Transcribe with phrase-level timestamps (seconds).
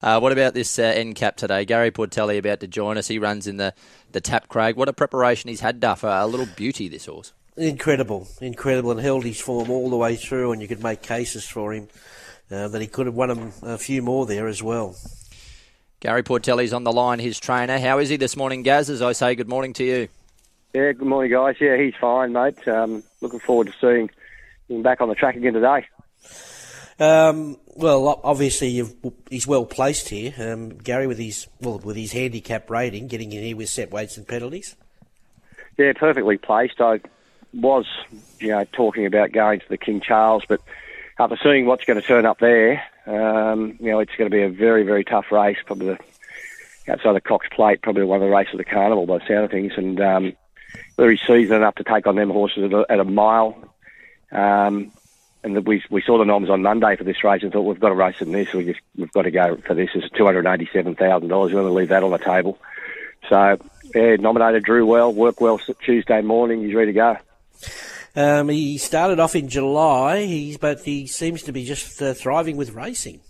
[0.00, 1.64] Uh, what about this uh, NCAP today?
[1.64, 3.08] Gary Portelli about to join us.
[3.08, 3.74] He runs in the,
[4.12, 4.76] the Tap Craig.
[4.76, 6.04] What a preparation he's had, Duff.
[6.04, 7.32] a little beauty, this horse.
[7.56, 11.44] Incredible, incredible, and held his form all the way through, and you could make cases
[11.48, 11.88] for him
[12.50, 14.94] uh, that he could have won him a few more there as well.
[15.98, 17.80] Gary Portelli's on the line, his trainer.
[17.80, 18.88] How is he this morning, Gaz?
[18.88, 20.08] As I say, good morning to you.
[20.72, 21.56] Yeah, good morning, guys.
[21.60, 22.68] Yeah, he's fine, mate.
[22.68, 24.08] Um, looking forward to seeing
[24.68, 25.88] him back on the track again today.
[27.00, 28.82] Um, well, obviously
[29.30, 33.44] he's well placed here, um, Gary, with his well with his handicap rating, getting in
[33.44, 34.74] here with set weights and penalties.
[35.76, 36.80] Yeah, perfectly placed.
[36.80, 37.00] I
[37.54, 37.86] was,
[38.40, 40.60] you know, talking about going to the King Charles, but
[41.20, 44.42] after seeing what's going to turn up there, um, you know, it's going to be
[44.42, 45.58] a very, very tough race.
[45.64, 49.18] Probably the, outside the Cox Plate, probably one of the races of the carnival by
[49.18, 50.32] the sound of things, and um,
[50.96, 53.56] very seasoned enough to take on them horses at a, at a mile.
[54.32, 54.90] Um,
[55.42, 57.90] and we we saw the noms on Monday for this race and thought we've got
[57.90, 58.52] to race in this.
[58.52, 59.90] We just we've got to go for this.
[59.94, 61.50] It's two hundred eighty seven thousand dollars.
[61.50, 62.58] You want to leave that on the table.
[63.28, 63.58] So
[63.94, 66.64] yeah, nominated Drew well, worked well Tuesday morning.
[66.64, 67.16] He's ready to go.
[68.16, 72.56] Um, he started off in July, he's, but he seems to be just uh, thriving
[72.56, 73.20] with racing.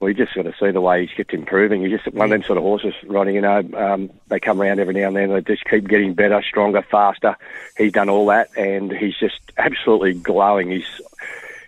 [0.00, 1.82] Well, you just got to see the way he's kept improving.
[1.82, 3.36] He's just one of them sort of horses, riding.
[3.36, 5.32] You know, um, they come around every now and then.
[5.32, 7.36] They just keep getting better, stronger, faster.
[7.76, 10.70] He's done all that, and he's just absolutely glowing.
[10.70, 11.00] He's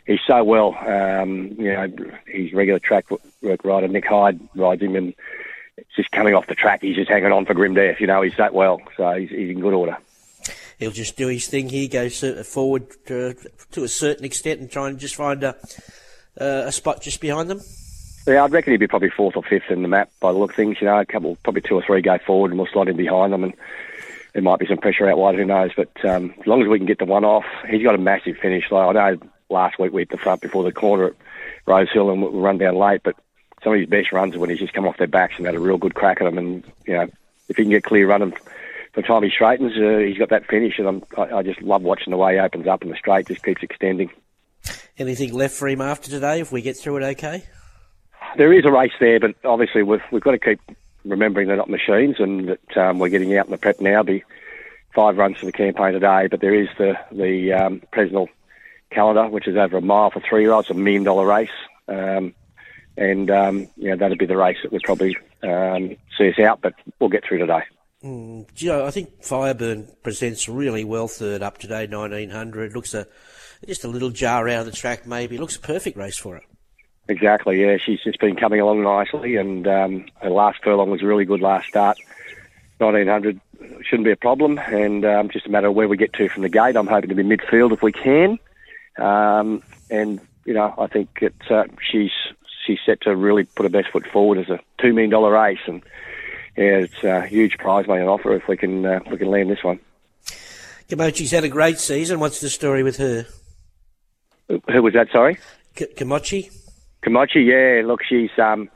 [0.07, 0.77] he's so well.
[0.79, 1.93] Um, you know,
[2.31, 3.07] he's regular track
[3.43, 3.89] work rider.
[3.89, 5.15] Nick Hyde rides him, and
[5.77, 6.81] it's just coming off the track.
[6.83, 8.01] He's just hanging on for grim death.
[8.01, 9.97] You know, he's that well, so he's, he's in good order.
[10.79, 12.09] He'll just do his thing here, go
[12.43, 13.35] forward to,
[13.73, 15.57] to a certain extent, and try and just find a,
[16.37, 17.61] a spot just behind them.
[18.27, 20.51] Yeah, I'd reckon he'd be probably fourth or fifth in the map by the look
[20.51, 20.79] of things.
[20.81, 23.33] You know, a couple, probably two or three go forward, and we'll slot in behind
[23.33, 23.55] them, and
[24.33, 25.37] there might be some pressure out wide.
[25.37, 25.71] Who knows?
[25.77, 28.37] But um, as long as we can get the one off, he's got a massive
[28.39, 28.71] finish.
[28.71, 31.15] Like I know last week we hit the front before the corner at
[31.67, 33.17] Rosehill and we run down late, but
[33.63, 35.55] some of his best runs are when he's just come off their backs and had
[35.55, 36.39] a real good crack at them.
[36.39, 37.09] And, you know,
[37.49, 40.47] if he can get clear running for the time he straightens, uh, he's got that
[40.47, 40.79] finish.
[40.79, 43.27] And I'm, I, I just love watching the way he opens up and the straight
[43.27, 44.11] just keeps extending.
[44.99, 47.45] Anything left for him after today if we get through it okay?
[48.37, 50.61] There is a race there, but obviously we've, we've got to keep
[51.05, 54.03] remembering they're not machines and that um, we're getting out in the prep now.
[54.03, 54.25] Be
[54.95, 58.29] five runs for the campaign today, but there is the the um, Presnell
[58.91, 61.49] calendar, which is over a mile for three year olds, a million dollar race.
[61.89, 62.35] Um,
[62.97, 66.61] and um, you know that'd be the race that would probably um, see us out,
[66.61, 67.63] but we'll get through today.
[68.03, 72.75] Mm, you know, I think Fireburn presents really well third up today, 1900.
[72.75, 73.07] Looks a
[73.67, 75.39] just a little jar out of the track, maybe.
[75.39, 76.43] Looks a perfect race for her.
[77.09, 77.77] Exactly, yeah.
[77.79, 81.41] She's just been coming along nicely, and um, her last furlong was a really good
[81.41, 81.99] last start.
[82.79, 83.41] 1900
[83.83, 86.43] shouldn't be a problem, and um, just a matter of where we get to from
[86.43, 86.77] the gate.
[86.77, 88.39] I'm hoping to be midfield if we can.
[88.97, 92.13] Um, and you know, I think it's uh, she's
[92.67, 95.59] she's set to really put her best foot forward as a two million dollar race,
[95.67, 95.83] and
[96.57, 99.51] yeah, it's a huge prize money on offer if we can uh, we can land
[99.51, 99.81] this one.
[100.89, 102.21] Kamochi's had a great season.
[102.21, 103.27] What's the story with her?
[104.49, 105.09] Who was that?
[105.11, 105.39] Sorry,
[105.75, 106.53] K- Kamochi.
[107.05, 107.87] Kamochi, yeah.
[107.87, 108.69] Look, she's um,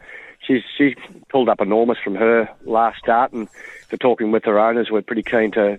[0.49, 0.95] she's she's
[1.29, 3.49] pulled up enormous from her last start, and
[3.89, 5.79] for talking with her owners, we're pretty keen to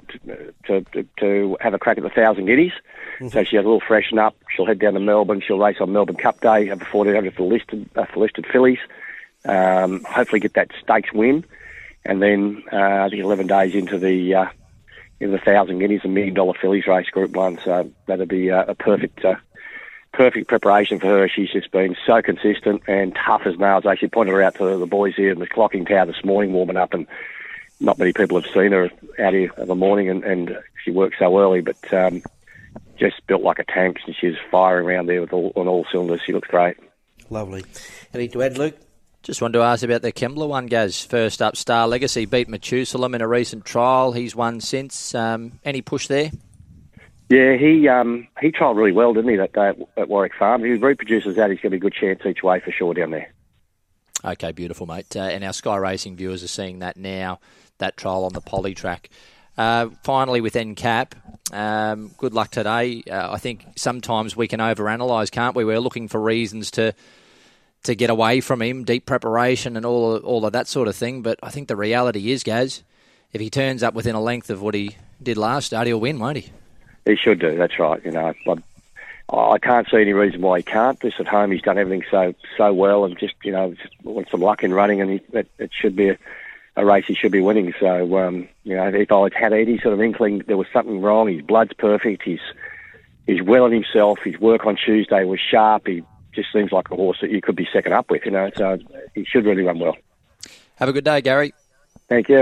[0.65, 2.71] to to, to have a crack at the thousand guineas.
[3.15, 3.29] Mm-hmm.
[3.29, 4.35] So she has a little freshen up.
[4.55, 5.41] She'll head down to Melbourne.
[5.45, 8.79] She'll race on Melbourne Cup Day, have a 1400 for listed uh, for listed fillies.
[9.43, 11.43] Um, hopefully get that stakes win,
[12.05, 14.45] and then uh, I think 11 days into the uh,
[15.19, 17.59] in the thousand guineas, a million dollar fillies race, Group One.
[17.63, 19.25] So that'd be uh, a perfect.
[19.25, 19.35] Uh,
[20.19, 21.29] perfect preparation for her.
[21.29, 23.85] She's just been so consistent and tough as nails.
[23.85, 26.51] I actually pointed her out to the boys here in the clocking tower this morning,
[26.51, 27.07] warming up, and
[27.79, 31.15] not many people have seen her out here in the morning, and, and she works
[31.19, 31.61] so early.
[31.61, 32.21] But um,
[32.97, 36.19] just built like a tank, and she's firing around there with all, on all cylinders.
[36.25, 36.75] She looks great.
[37.29, 37.63] Lovely.
[38.13, 38.77] Anything to add, Luke?
[39.23, 41.01] Just wanted to ask about the Kembla one, Gaz.
[41.01, 44.11] First up, Star Legacy beat Methuselah in a recent trial.
[44.11, 45.15] He's won since.
[45.15, 46.31] Um, any push there?
[47.29, 50.63] Yeah, he um, he trialled really well, didn't he, that day at, at Warwick Farm?
[50.63, 51.51] He reproduces that.
[51.51, 53.31] He's be a good chance each way for sure down there.
[54.25, 55.15] Okay, beautiful, mate.
[55.15, 57.39] Uh, and our Sky Racing viewers are seeing that now,
[57.77, 59.09] that trial on the poly track.
[59.57, 61.13] Uh, finally, with NCAP,
[61.53, 63.03] um, good luck today.
[63.09, 65.63] Uh, I think sometimes we can overanalyze, can't we?
[65.63, 66.93] We're looking for reasons to
[67.83, 71.21] to get away from him, deep preparation and all all of that sort of thing.
[71.21, 72.83] But I think the reality is, Gaz,
[73.31, 76.17] if he turns up within a length of what he did last start, he'll win,
[76.17, 76.51] won't he?
[77.09, 77.55] He should do.
[77.55, 78.03] That's right.
[78.03, 80.99] You know, I, I can't see any reason why he can't.
[80.99, 84.29] This at home, he's done everything so so well, and just you know, just want
[84.29, 86.17] some luck in running, and he, it, it should be a
[86.79, 87.73] a race he should be winning.
[87.79, 91.27] So, um, you know, if I had any sort of inkling there was something wrong,
[91.27, 92.39] his blood's perfect, he's
[93.27, 94.19] he's well in himself.
[94.23, 95.87] His work on Tuesday was sharp.
[95.87, 96.03] He
[96.33, 98.25] just seems like a horse that you could be second up with.
[98.25, 98.77] You know, so
[99.13, 99.97] he should really run well.
[100.75, 101.53] Have a good day, Gary.
[102.07, 102.39] Thank you.